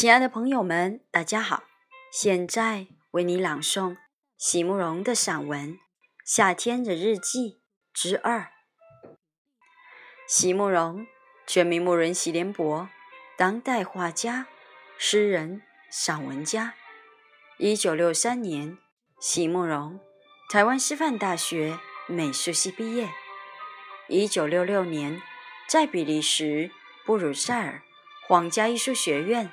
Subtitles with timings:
[0.00, 1.64] 亲爱的朋友们，大家好！
[2.10, 3.98] 现在为你朗诵
[4.38, 5.74] 席慕容的散文
[6.24, 7.38] 《夏天的日记》
[7.92, 8.50] 之二。
[10.26, 11.06] 席慕容，
[11.46, 12.88] 全名慕人席联博，
[13.36, 14.46] 当代画家、
[14.96, 15.60] 诗人、
[15.90, 16.72] 散文家。
[17.58, 18.78] 一九六三年，
[19.20, 20.00] 席慕容
[20.48, 23.10] 台湾师范大学美术系毕业。
[24.08, 25.20] 一九六六年，
[25.68, 26.70] 在比利时
[27.04, 27.82] 布鲁塞尔
[28.26, 29.52] 皇家艺术学院。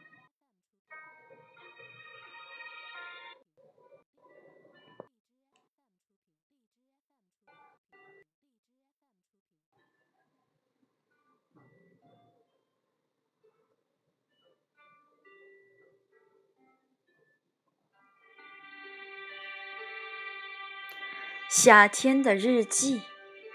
[21.53, 23.01] 夏天的日记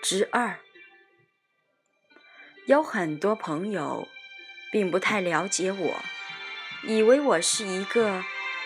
[0.02, 0.58] 之二，
[2.66, 4.06] 有很多朋友
[4.70, 5.96] 并不太了解我，
[6.82, 8.22] 以为我是一个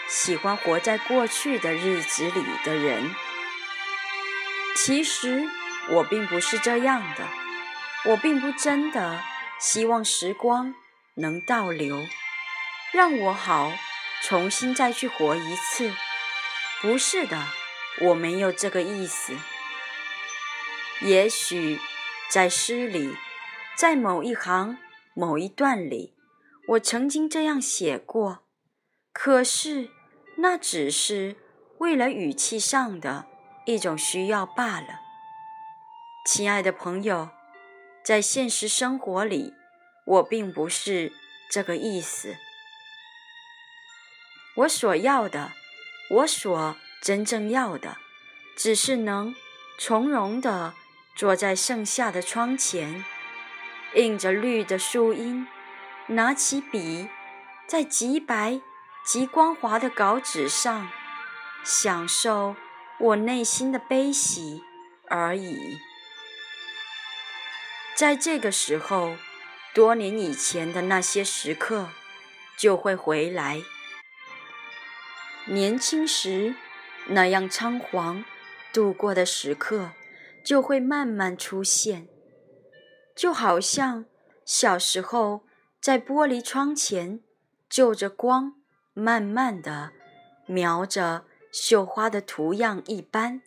[0.09, 3.15] 喜欢活在过去的日子里的人。
[4.75, 5.49] 其实
[5.91, 7.25] 我并不是这样的，
[8.07, 9.23] 我并不真的
[9.61, 10.75] 希望时光
[11.15, 12.05] 能倒流，
[12.91, 13.73] 让我好
[14.25, 15.95] 重新再去活一次。
[16.83, 17.60] 不是的。
[18.01, 19.35] 我没有这个意思。
[21.03, 21.79] 也许
[22.31, 23.15] 在诗里，
[23.77, 24.79] 在某一行、
[25.15, 26.15] 某一段里，
[26.69, 28.45] 我曾经这样写过，
[29.13, 29.91] 可是
[30.37, 31.37] 那只是
[31.79, 33.27] 为了语气上的
[33.67, 35.01] 一种需要罢了。
[36.27, 37.31] 亲爱的朋友，
[38.05, 39.55] 在现实生活里，
[40.07, 41.13] 我并不是
[41.51, 42.37] 这个意思。
[44.57, 45.53] 我所要的，
[46.11, 46.77] 我所。
[47.01, 47.97] 真正要的，
[48.55, 49.35] 只是能
[49.79, 50.75] 从容地
[51.17, 53.05] 坐在盛夏的窗前，
[53.95, 55.49] 映着绿的树荫，
[56.09, 57.09] 拿起笔，
[57.67, 58.61] 在极白、
[59.03, 60.91] 极光滑的稿纸上，
[61.65, 62.55] 享受
[62.99, 64.63] 我内心的悲喜
[65.09, 65.79] 而已。
[67.97, 69.17] 在这个时候，
[69.75, 71.89] 多年以前的那些时刻
[72.59, 73.63] 就会回来。
[75.47, 76.55] 年轻时。
[77.11, 78.25] 那样仓皇
[78.73, 79.91] 度过的时刻，
[80.45, 82.09] 就会慢慢出现，
[83.17, 84.05] 就好像
[84.45, 85.45] 小时候
[85.81, 87.21] 在玻璃窗前
[87.69, 88.55] 就着光，
[88.95, 89.93] 慢慢的
[90.47, 93.43] 描着绣花的图样一般。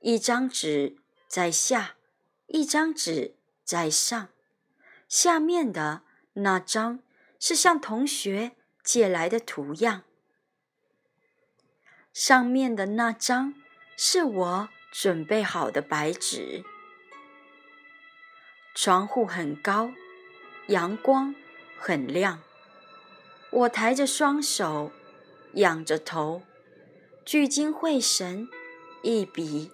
[0.00, 0.96] 一张纸
[1.26, 1.96] 在下，
[2.46, 4.28] 一张纸在上，
[5.08, 6.02] 下面的
[6.34, 7.00] 那张
[7.40, 8.52] 是向同学
[8.84, 10.04] 借来的图样。
[12.16, 13.52] 上面的那张
[13.94, 16.64] 是我准备好的白纸。
[18.74, 19.90] 窗户很高，
[20.68, 21.34] 阳光
[21.78, 22.40] 很亮。
[23.50, 24.90] 我抬着双手，
[25.52, 26.40] 仰着头，
[27.22, 28.48] 聚精会神，
[29.02, 29.70] 一笔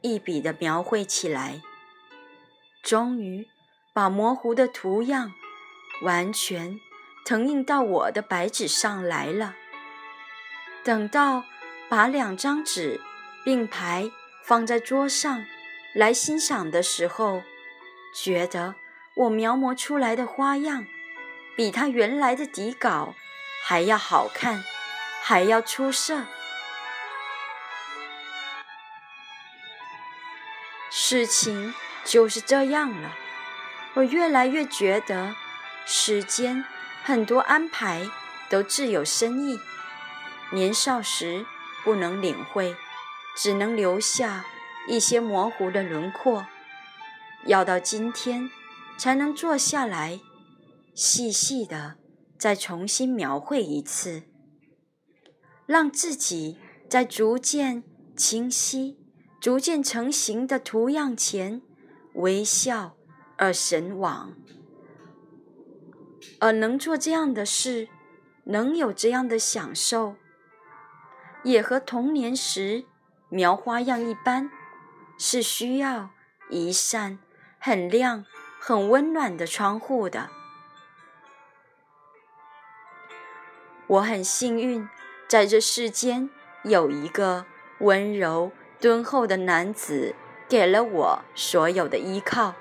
[0.00, 1.60] 一笔地描绘起来。
[2.82, 3.46] 终于，
[3.92, 5.34] 把模糊的图样
[6.00, 6.80] 完全
[7.26, 9.56] 腾印到我的白纸上来了。
[10.82, 11.44] 等到。
[11.92, 12.98] 把两张纸
[13.44, 14.10] 并排
[14.42, 15.44] 放在桌上
[15.94, 17.42] 来欣赏的时候，
[18.14, 18.76] 觉得
[19.12, 20.86] 我描摹出来的花样
[21.54, 23.14] 比他原来的底稿
[23.62, 24.64] 还要好看，
[25.20, 26.22] 还要出色。
[30.90, 31.74] 事情
[32.06, 33.12] 就是这样了，
[33.92, 35.34] 我越来越觉得
[35.84, 36.64] 时间
[37.04, 38.08] 很多安排
[38.48, 39.60] 都自有深意。
[40.52, 41.44] 年少时。
[41.84, 42.76] 不能领会，
[43.36, 44.44] 只能留下
[44.88, 46.46] 一些模糊的轮廓。
[47.46, 48.50] 要到今天，
[48.96, 50.20] 才能坐下来，
[50.94, 51.96] 细细的
[52.38, 54.22] 再重新描绘一次，
[55.66, 56.58] 让自己
[56.88, 57.82] 在逐渐
[58.16, 58.98] 清晰、
[59.40, 61.62] 逐渐成型的图样前
[62.14, 62.96] 微笑
[63.36, 64.34] 而神往。
[66.38, 67.88] 而能做这样的事，
[68.44, 70.16] 能有这样的享受。
[71.42, 72.84] 也和童年时
[73.28, 74.50] 描花样一般，
[75.18, 76.10] 是需要
[76.50, 77.18] 一扇
[77.58, 78.24] 很亮、
[78.60, 80.30] 很温暖的窗户的。
[83.86, 84.88] 我很幸运，
[85.28, 86.30] 在这世间
[86.62, 87.44] 有一个
[87.80, 90.14] 温柔敦厚的男子，
[90.48, 92.54] 给了我所有的依靠。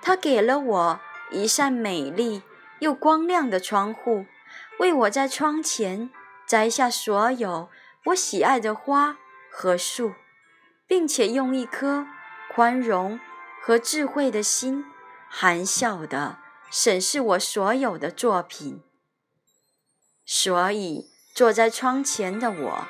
[0.00, 1.00] 他给了我
[1.30, 2.42] 一扇美丽
[2.78, 4.26] 又光亮的窗户，
[4.78, 6.10] 为我在窗前
[6.46, 7.68] 摘下所有
[8.08, 9.16] 我喜爱的花
[9.50, 10.14] 和树，
[10.86, 12.06] 并且用一颗
[12.54, 13.18] 宽容
[13.60, 14.84] 和智慧的心，
[15.28, 16.38] 含笑地
[16.70, 18.82] 审视我所有的作品。
[20.24, 22.86] 所以，坐在窗前的我，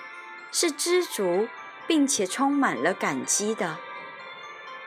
[0.52, 1.48] 是知足
[1.86, 3.76] 并且充满了感激的。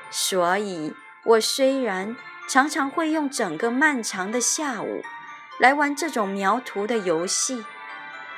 [0.10, 0.94] 所以。
[1.24, 2.18] 我虽然
[2.50, 5.04] 常常会用整个漫长的下午
[5.60, 7.64] 来玩这种描图的游戏，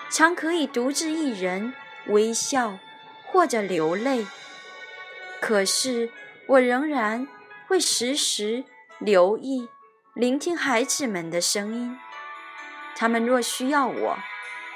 [0.10, 1.74] 常可以独自一人
[2.08, 2.78] 微笑
[3.26, 4.26] 或者流泪，
[5.42, 6.10] 可是
[6.48, 7.28] 我仍然
[7.68, 8.64] 会时时
[9.00, 9.70] 留意、
[10.14, 11.98] 聆听孩子们的声音。
[12.96, 14.18] 他们若需要我、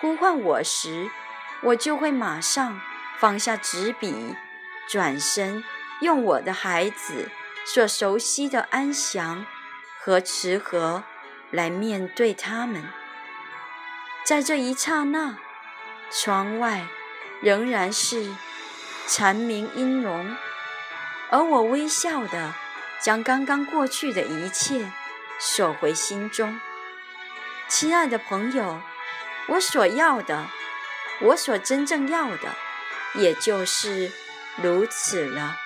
[0.02, 1.10] 呼唤我时，
[1.64, 2.82] 我就会马上
[3.20, 4.36] 放下纸笔，
[4.90, 5.64] 转身
[6.02, 7.30] 用我的孩子。
[7.66, 9.46] 所熟悉的安详
[10.00, 11.04] 和慈和
[11.52, 12.82] 来面对他们，
[14.24, 15.38] 在这一刹那，
[16.10, 16.88] 窗外
[17.42, 18.36] 仍然是
[19.07, 20.36] 蝉鸣音容，
[21.30, 22.54] 而我微笑的
[23.00, 24.92] 将刚刚过去的一切
[25.39, 26.60] 锁回心中。
[27.68, 28.81] 亲爱的朋友，
[29.48, 30.48] 我所要的，
[31.22, 32.56] 我所真正要的，
[33.13, 34.12] 也就是
[34.62, 35.57] 如此了。